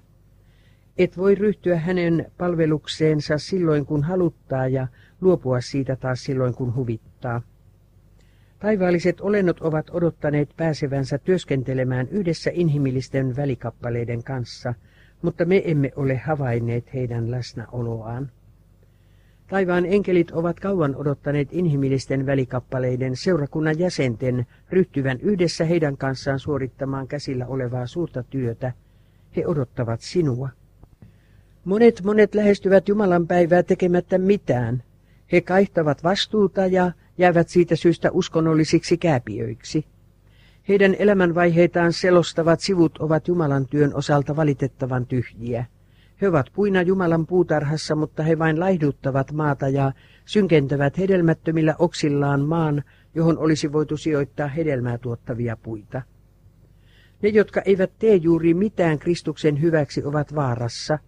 [1.01, 4.87] Et voi ryhtyä hänen palvelukseensa silloin, kun haluttaa ja
[5.21, 7.43] luopua siitä taas silloin, kun huvittaa.
[8.59, 14.75] Taivaalliset olennot ovat odottaneet pääsevänsä työskentelemään yhdessä inhimillisten välikappaleiden kanssa,
[15.23, 18.31] mutta me emme ole havainneet heidän läsnäoloaan.
[19.47, 27.47] Taivaan enkelit ovat kauan odottaneet inhimillisten välikappaleiden seurakunnan jäsenten ryhtyvän yhdessä heidän kanssaan suorittamaan käsillä
[27.47, 28.73] olevaa suurta työtä.
[29.37, 30.49] He odottavat sinua.
[31.71, 34.83] Monet monet lähestyvät Jumalan päivää tekemättä mitään.
[35.33, 39.85] He kaihtavat vastuuta ja jäävät siitä syystä uskonnollisiksi kääpiöiksi.
[40.69, 45.65] Heidän elämänvaiheitaan selostavat sivut ovat Jumalan työn osalta valitettavan tyhjiä.
[46.21, 49.93] He ovat puina Jumalan puutarhassa, mutta he vain laihduttavat maata ja
[50.25, 52.83] synkentävät hedelmättömillä oksillaan maan,
[53.15, 56.03] johon olisi voitu sijoittaa hedelmää tuottavia puita.
[57.23, 60.99] Ne, jotka eivät tee juuri mitään Kristuksen hyväksi, ovat vaarassa.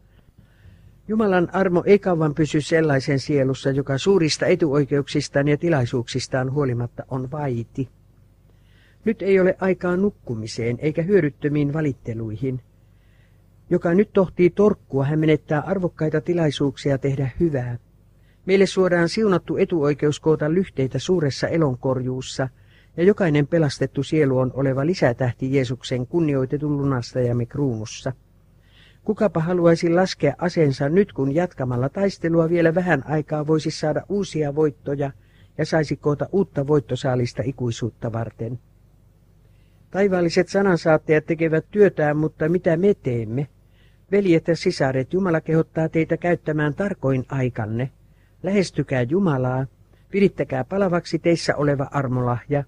[1.09, 7.89] Jumalan armo ei kauan pysy sellaisen sielussa, joka suurista etuoikeuksistaan ja tilaisuuksistaan huolimatta on vaiti.
[9.05, 12.61] Nyt ei ole aikaa nukkumiseen eikä hyödyttömiin valitteluihin–
[13.73, 17.79] joka nyt tohtii torkkua, hän menettää arvokkaita tilaisuuksia tehdä hyvää.
[18.47, 22.49] Meille suodaan siunattu etuoikeus koota lyhteitä suuressa elonkorjuussa,
[22.97, 28.13] ja jokainen pelastettu sielu on oleva lisätähti Jeesuksen kunnioitetun lunastajamme kruunussa.
[29.05, 35.11] Kukapa haluaisi laskea aseensa nyt, kun jatkamalla taistelua vielä vähän aikaa voisi saada uusia voittoja
[35.59, 38.59] ja saisi koota uutta voittosaalista ikuisuutta varten.
[39.91, 43.49] Taivaalliset sanansaattajat tekevät työtään, mutta mitä me teemme?
[44.13, 47.91] Veljet ja sisaret, Jumala kehottaa teitä käyttämään tarkoin aikanne.
[48.43, 49.67] Lähestykää Jumalaa,
[50.13, 52.65] virittäkää palavaksi teissä oleva armolahja.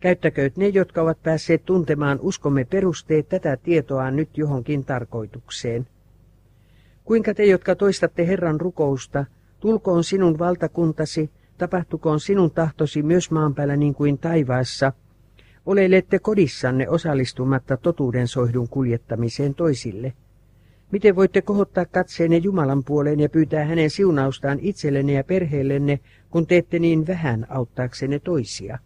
[0.00, 5.86] Käyttäkööt ne, jotka ovat päässeet tuntemaan uskomme perusteet tätä tietoa nyt johonkin tarkoitukseen.
[7.04, 9.24] Kuinka te, jotka toistatte Herran rukousta,
[9.60, 14.92] tulkoon sinun valtakuntasi, tapahtukoon sinun tahtosi myös maan päällä niin kuin taivaassa,
[15.66, 20.12] oleilette kodissanne osallistumatta totuuden soihdun kuljettamiseen toisille.
[20.92, 26.78] Miten voitte kohottaa katseenne Jumalan puoleen ja pyytää hänen siunaustaan itsellenne ja perheellenne, kun teette
[26.78, 28.78] niin vähän auttaaksenne toisia?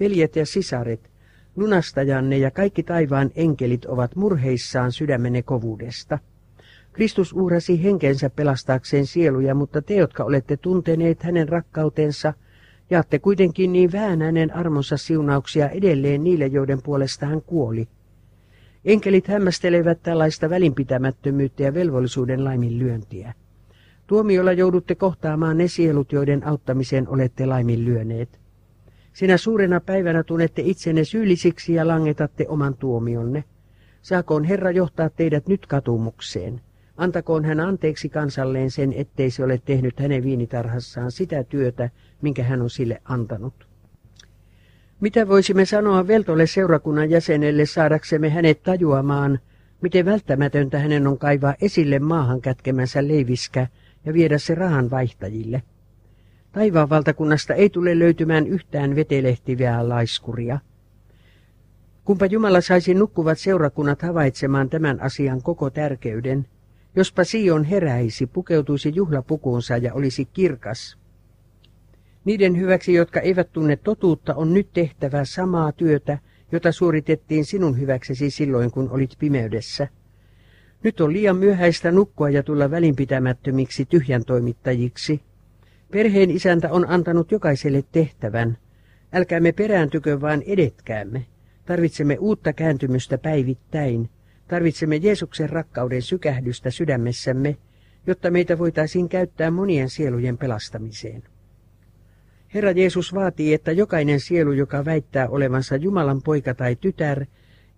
[0.00, 1.10] Veljet ja sisaret,
[1.56, 6.18] lunastajanne ja kaikki taivaan enkelit ovat murheissaan sydämenne kovuudesta.
[6.92, 12.34] Kristus uhrasi henkensä pelastaakseen sieluja, mutta te, jotka olette tunteneet hänen rakkautensa,
[12.90, 17.88] jaatte kuitenkin niin vähän hänen armonsa siunauksia edelleen niille, joiden puolesta hän kuoli.
[18.84, 23.34] Enkelit hämmästelevät tällaista välinpitämättömyyttä ja velvollisuuden laiminlyöntiä.
[24.06, 28.40] Tuomiolla joudutte kohtaamaan ne sielut, joiden auttamiseen olette laiminlyöneet.
[29.16, 33.44] Sinä suurena päivänä tunnette itsenne syyllisiksi ja langetatte oman tuomionne.
[34.02, 36.60] Saakoon Herra johtaa teidät nyt katumukseen.
[36.96, 41.90] Antakoon hän anteeksi kansalleen sen, ettei se ole tehnyt hänen viinitarhassaan sitä työtä,
[42.22, 43.68] minkä hän on sille antanut.
[45.00, 49.38] Mitä voisimme sanoa Veltolle seurakunnan jäsenelle saadaksemme hänet tajuamaan,
[49.80, 53.66] miten välttämätöntä hänen on kaivaa esille maahan kätkemänsä leiviskä
[54.04, 55.62] ja viedä se rahan vaihtajille?
[56.56, 60.58] Taivaan valtakunnasta ei tule löytymään yhtään vetelehtivää laiskuria.
[62.04, 66.46] Kumpa Jumala saisi nukkuvat seurakunnat havaitsemaan tämän asian koko tärkeyden,
[66.94, 70.98] jospa Sion heräisi, pukeutuisi juhlapukuunsa ja olisi kirkas.
[72.24, 76.18] Niiden hyväksi, jotka eivät tunne totuutta, on nyt tehtävä samaa työtä,
[76.52, 79.88] jota suoritettiin sinun hyväksesi silloin, kun olit pimeydessä.
[80.82, 85.20] Nyt on liian myöhäistä nukkua ja tulla välinpitämättömiksi tyhjän toimittajiksi.
[85.90, 88.58] Perheen isäntä on antanut jokaiselle tehtävän.
[89.12, 91.26] Älkäämme perääntykö, vaan edetkäämme.
[91.66, 94.10] Tarvitsemme uutta kääntymystä päivittäin.
[94.48, 97.56] Tarvitsemme Jeesuksen rakkauden sykähdystä sydämessämme,
[98.06, 101.22] jotta meitä voitaisiin käyttää monien sielujen pelastamiseen.
[102.54, 107.26] Herra Jeesus vaatii, että jokainen sielu, joka väittää olevansa Jumalan poika tai tytär,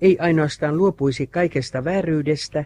[0.01, 2.64] ei ainoastaan luopuisi kaikesta vääryydestä,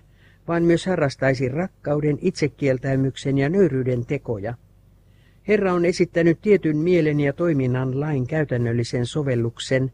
[0.48, 4.54] vaan myös harrastaisi rakkauden, itsekieltäymyksen ja nöyryyden tekoja.
[5.48, 9.92] Herra on esittänyt tietyn mielen ja toiminnan lain käytännöllisen sovelluksen,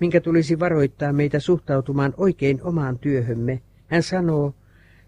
[0.00, 3.60] minkä tulisi varoittaa meitä suhtautumaan oikein omaan työhömme.
[3.86, 4.54] Hän sanoo,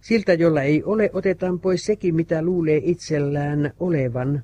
[0.01, 4.43] siltä jolla ei ole, otetaan pois sekin, mitä luulee itsellään olevan.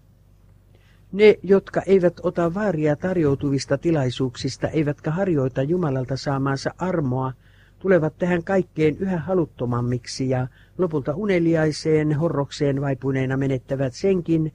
[1.13, 7.33] Ne, jotka eivät ota vaaria tarjoutuvista tilaisuuksista, eivätkä harjoita Jumalalta saamaansa armoa,
[7.79, 10.47] tulevat tähän kaikkeen yhä haluttomammiksi ja
[10.79, 14.53] lopulta uneliaiseen horrokseen vaipuneena menettävät senkin,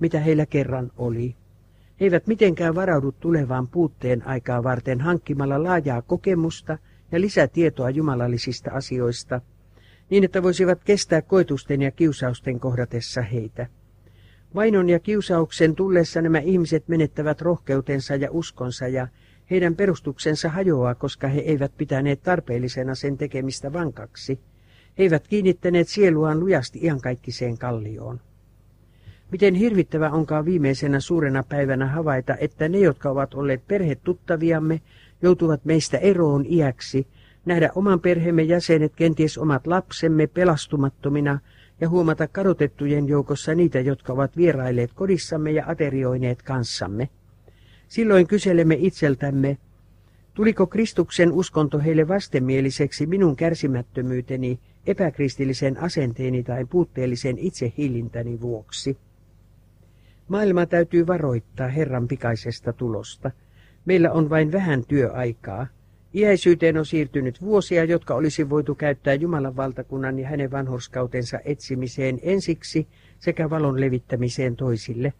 [0.00, 1.36] mitä heillä kerran oli.
[2.00, 6.78] He eivät mitenkään varaudu tulevaan puutteen aikaa varten hankkimalla laajaa kokemusta
[7.12, 9.40] ja lisätietoa jumalallisista asioista,
[10.10, 13.66] niin että voisivat kestää koetusten ja kiusausten kohdatessa heitä.
[14.54, 19.08] Vainon ja kiusauksen tullessa nämä ihmiset menettävät rohkeutensa ja uskonsa ja
[19.50, 24.40] heidän perustuksensa hajoaa, koska he eivät pitäneet tarpeellisena sen tekemistä vankaksi.
[24.98, 28.20] He eivät kiinnittäneet sieluaan lujasti iankaikkiseen kallioon.
[29.32, 34.80] Miten hirvittävä onkaan viimeisenä suurena päivänä havaita, että ne, jotka ovat olleet perhetuttaviamme,
[35.22, 37.06] joutuvat meistä eroon iäksi,
[37.44, 41.38] nähdä oman perheemme jäsenet, kenties omat lapsemme pelastumattomina
[41.80, 47.08] ja huomata kadotettujen joukossa niitä, jotka ovat vierailleet kodissamme ja aterioineet kanssamme.
[47.88, 49.58] Silloin kyselemme itseltämme,
[50.34, 58.96] tuliko Kristuksen uskonto heille vastenmieliseksi minun kärsimättömyyteni, epäkristillisen asenteeni tai puutteellisen itsehillintäni vuoksi?
[60.28, 63.30] Maailma täytyy varoittaa Herran pikaisesta tulosta.
[63.84, 65.66] Meillä on vain vähän työaikaa.
[66.14, 72.88] Iäisyyteen on siirtynyt vuosia, jotka olisi voitu käyttää Jumalan valtakunnan ja hänen vanhurskautensa etsimiseen ensiksi
[73.18, 75.12] sekä valon levittämiseen toisille.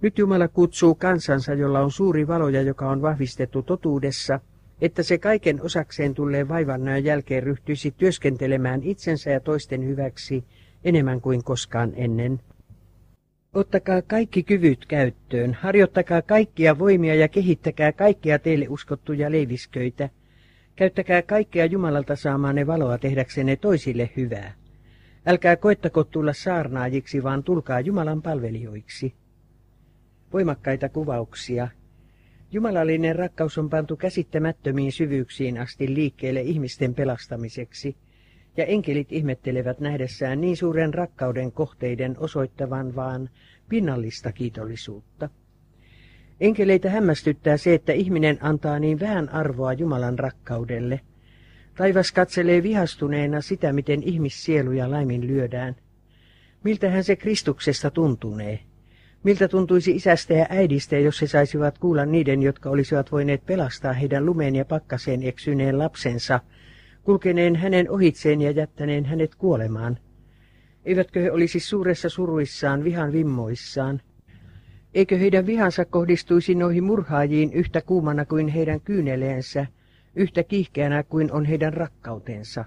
[0.00, 4.40] Nyt Jumala kutsuu kansansa, jolla on suuri valo ja joka on vahvistettu totuudessa,
[4.80, 10.44] että se kaiken osakseen tulee vaivannojen jälkeen ryhtyisi työskentelemään itsensä ja toisten hyväksi
[10.84, 12.40] enemmän kuin koskaan ennen.
[13.54, 20.08] Ottakaa kaikki kyvyt käyttöön, harjoittakaa kaikkia voimia ja kehittäkää kaikkia teille uskottuja leivisköitä.
[20.76, 24.54] Käyttäkää kaikkea Jumalalta saamaanne valoa tehdäksenne toisille hyvää.
[25.26, 29.14] Älkää koettako tulla saarnaajiksi, vaan tulkaa Jumalan palvelijoiksi.
[30.32, 31.68] Voimakkaita kuvauksia.
[32.52, 37.96] Jumalallinen rakkaus on pantu käsittämättömiin syvyyksiin asti liikkeelle ihmisten pelastamiseksi,
[38.56, 43.30] ja enkelit ihmettelevät nähdessään niin suuren rakkauden kohteiden osoittavan vaan
[43.68, 45.28] pinnallista kiitollisuutta.
[46.40, 51.00] Enkeleitä hämmästyttää se, että ihminen antaa niin vähän arvoa Jumalan rakkaudelle.
[51.76, 55.76] Taivas katselee vihastuneena sitä, miten ihmissieluja laimin lyödään.
[56.64, 58.58] Miltähän se Kristuksesta tuntunee?
[59.22, 64.26] Miltä tuntuisi isästä ja äidistä, jos he saisivat kuulla niiden, jotka olisivat voineet pelastaa heidän
[64.26, 66.40] lumeen ja pakkaseen eksyneen lapsensa,
[67.02, 69.98] kulkeneen hänen ohitseen ja jättäneen hänet kuolemaan?
[70.84, 74.00] Eivätkö he olisi suuressa suruissaan, vihan vimmoissaan?
[74.94, 79.66] Eikö heidän vihansa kohdistuisi noihin murhaajiin yhtä kuumana kuin heidän kyyneleensä,
[80.14, 82.64] yhtä kiihkeänä kuin on heidän rakkautensa?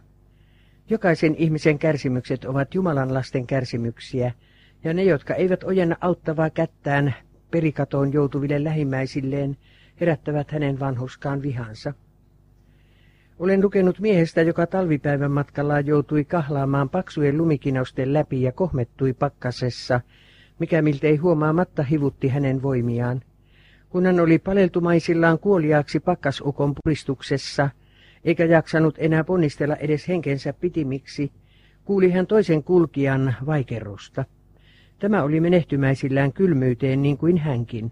[0.89, 4.31] Jokaisen ihmisen kärsimykset ovat Jumalan lasten kärsimyksiä,
[4.83, 7.13] ja ne, jotka eivät ojenna auttavaa kättään
[7.51, 9.57] perikatoon joutuville lähimmäisilleen,
[10.01, 11.93] herättävät hänen vanhuskaan vihansa.
[13.39, 20.01] Olen lukenut miehestä, joka talvipäivän matkallaan joutui kahlaamaan paksujen lumikinausten läpi ja kohmettui pakkasessa,
[20.59, 23.21] mikä miltei huomaamatta hivutti hänen voimiaan.
[23.89, 27.69] Kun hän oli paleltumaisillaan kuoliaaksi pakkasukon puristuksessa,
[28.23, 31.31] eikä jaksanut enää ponnistella edes henkensä pitimiksi,
[31.85, 34.25] kuuli hän toisen kulkijan vaikerrusta.
[34.99, 37.91] Tämä oli menehtymäisillään kylmyyteen niin kuin hänkin.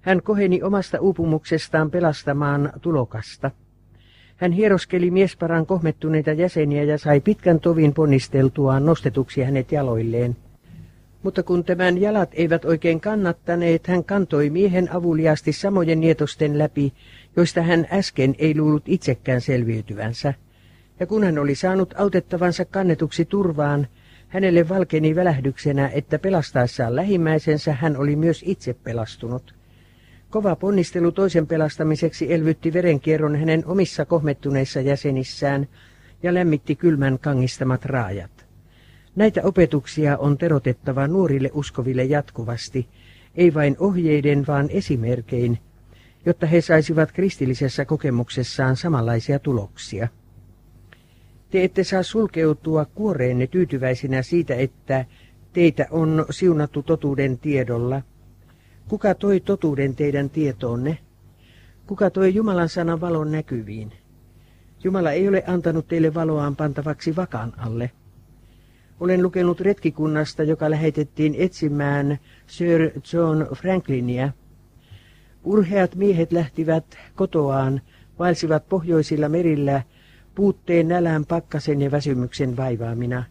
[0.00, 3.50] Hän koheni omasta uupumuksestaan pelastamaan tulokasta.
[4.38, 10.36] Hän hieroskeli miesparan kohmettuneita jäseniä ja sai pitkän tovin ponnisteltuaan nostetuksi hänet jaloilleen.
[11.22, 16.92] Mutta kun tämän jalat eivät oikein kannattaneet, hän kantoi miehen avuliasti samojen nietosten läpi,
[17.36, 20.34] joista hän äsken ei luullut itsekään selviytyvänsä.
[21.00, 23.86] Ja kun hän oli saanut autettavansa kannetuksi turvaan,
[24.28, 29.57] hänelle valkeni välähdyksenä, että pelastaessaan lähimmäisensä hän oli myös itse pelastunut.
[30.30, 35.68] Kova ponnistelu toisen pelastamiseksi elvytti verenkierron hänen omissa kohmettuneissa jäsenissään
[36.22, 38.46] ja lämmitti kylmän kangistamat raajat.
[39.16, 42.88] Näitä opetuksia on terotettava nuorille uskoville jatkuvasti,
[43.34, 45.58] ei vain ohjeiden, vaan esimerkein,
[46.26, 50.08] jotta he saisivat kristillisessä kokemuksessaan samanlaisia tuloksia.
[51.50, 55.04] Te ette saa sulkeutua kuoreenne tyytyväisinä siitä, että
[55.52, 58.02] teitä on siunattu totuuden tiedolla.
[58.88, 60.98] Kuka toi totuuden teidän tietoonne?
[61.86, 63.92] Kuka toi Jumalan sanan valon näkyviin?
[64.84, 67.90] Jumala ei ole antanut teille valoaan pantavaksi vakaan alle.
[69.00, 74.32] Olen lukenut retkikunnasta, joka lähetettiin etsimään Sir John Franklinia.
[75.44, 77.80] Urheat miehet lähtivät kotoaan,
[78.18, 79.82] vaelsivat pohjoisilla merillä
[80.34, 83.24] puutteen, nälän, pakkasen ja väsymyksen vaivaamina.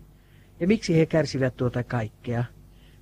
[0.60, 2.44] Ja miksi he kärsivät tuota kaikkea?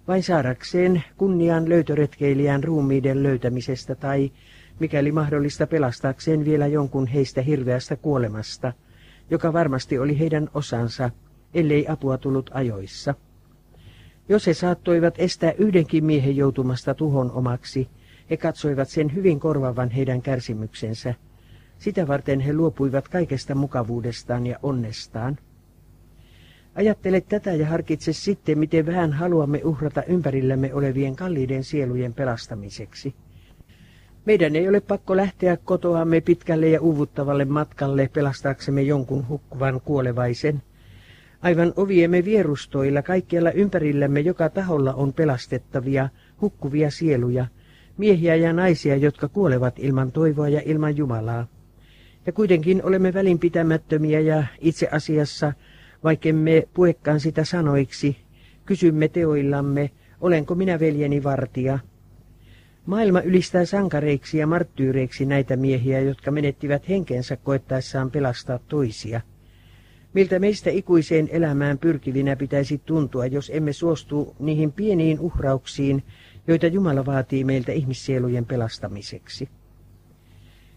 [0.08, 4.32] Vain saadakseen kunnian löytöretkeilijän ruumiiden löytämisestä tai,
[4.80, 8.74] mikäli mahdollista, pelastaakseen vielä jonkun heistä hirveästä kuolemasta,
[9.30, 11.10] joka varmasti oli heidän osansa,
[11.54, 13.16] ellei apua tullut ajoissa.
[14.30, 17.90] Jos he saattoivat estää yhdenkin miehen joutumasta tuhon omaksi,
[18.30, 21.14] he katsoivat sen hyvin korvavan heidän kärsimyksensä,
[21.78, 25.38] sitä varten he luopuivat kaikesta mukavuudestaan ja onnestaan.
[26.76, 33.16] Ajattele tätä ja harkitse sitten, miten vähän haluamme uhrata ympärillämme olevien kalliiden sielujen pelastamiseksi.
[34.26, 40.62] Meidän ei ole pakko lähteä kotoamme pitkälle ja uuvuttavalle matkalle pelastaaksemme jonkun hukkuvan kuolevaisen.
[41.42, 46.10] Aivan oviemme vierustoilla kaikkialla ympärillämme joka taholla on pelastettavia,
[46.42, 47.46] hukkuvia sieluja,
[47.98, 51.48] miehiä ja naisia, jotka kuolevat ilman toivoa ja ilman Jumalaa.
[52.26, 55.54] Ja kuitenkin olemme välinpitämättömiä ja itse asiassa,
[56.06, 58.18] vaikkemme puekkaan sitä sanoiksi,
[58.66, 59.92] kysymme teoillamme,
[60.22, 61.80] olenko minä veljeni vartija.
[62.86, 69.22] Maailma ylistää sankareiksi ja marttyyreiksi näitä miehiä, jotka menettivät henkensä koettaessaan pelastaa toisia.
[70.14, 76.04] Miltä meistä ikuiseen elämään pyrkivinä pitäisi tuntua, jos emme suostu niihin pieniin uhrauksiin,
[76.48, 79.50] joita Jumala vaatii meiltä ihmissielujen pelastamiseksi.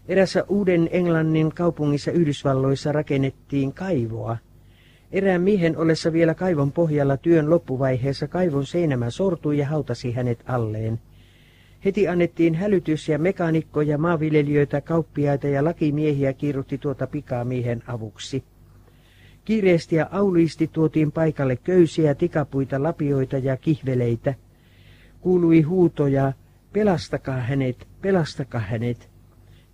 [0.07, 4.37] Erässä Uuden Englannin kaupungissa Yhdysvalloissa rakennettiin kaivoa.
[5.11, 10.99] Erään miehen ollessa vielä kaivon pohjalla työn loppuvaiheessa kaivon seinämä sortui ja hautasi hänet alleen.
[11.85, 18.43] Heti annettiin hälytys ja mekaanikkoja, maanviljelijöitä, kauppiaita ja lakimiehiä kiirutti tuota pikaa miehen avuksi.
[19.45, 24.33] Kiireesti ja auliisti tuotiin paikalle köysiä, tikapuita, lapioita ja kihveleitä.
[25.21, 26.33] Kuului huutoja,
[26.73, 29.09] pelastakaa hänet, pelastakaa hänet.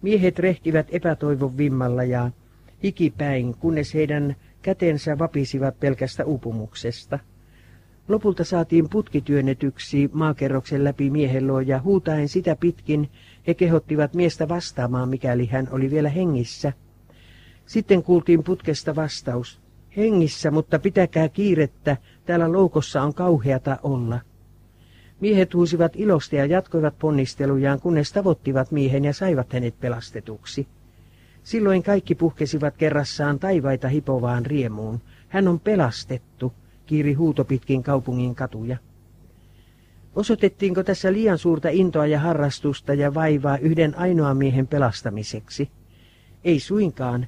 [0.01, 2.31] Miehet rehkivät epätoivon vimmalla ja
[2.83, 4.35] hikipäin, kunnes heidän
[4.65, 7.19] kätensä vapisivat pelkästä uupumuksesta.
[8.07, 13.09] Lopulta saatiin putki työnnetyksi maakerroksen läpi miehelloa ja huutaen sitä pitkin
[13.47, 16.73] he kehottivat miestä vastaamaan, mikäli hän oli vielä hengissä.
[17.65, 19.59] Sitten kuultiin putkesta vastaus.
[19.97, 24.19] Hengissä, mutta pitäkää kiirettä, täällä loukossa on kauheata olla.
[25.19, 30.67] Miehet huusivat ilosta ja jatkoivat ponnistelujaan, kunnes tavoittivat miehen ja saivat hänet pelastetuksi.
[31.45, 35.01] Silloin kaikki puhkesivat kerrassaan taivaita hipovaan riemuun.
[35.29, 36.53] Hän on pelastettu,
[36.85, 38.77] kiiri huuto pitkin kaupungin katuja.
[40.15, 45.69] Osoitettiinko tässä liian suurta intoa ja harrastusta ja vaivaa yhden ainoan miehen pelastamiseksi?
[46.43, 47.27] Ei suinkaan,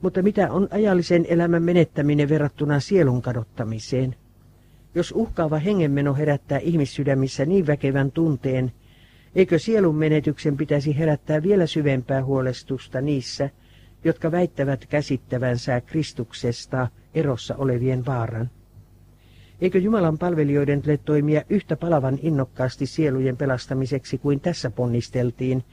[0.00, 4.16] mutta mitä on ajallisen elämän menettäminen verrattuna sielun kadottamiseen?
[4.94, 8.72] Jos uhkaava hengenmeno herättää ihmissydämissä niin väkevän tunteen,
[9.34, 13.50] eikö sielun menetyksen pitäisi herättää vielä syvempää huolestusta niissä,
[14.04, 18.50] jotka väittävät käsittävänsä Kristuksesta erossa olevien vaaran?
[19.60, 25.64] Eikö Jumalan palvelijoiden tule toimia yhtä palavan innokkaasti sielujen pelastamiseksi kuin tässä ponnisteltiin,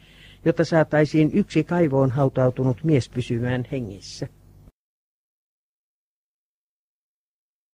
[0.45, 4.27] jotta saataisiin yksi kaivoon hautautunut mies pysymään hengissä?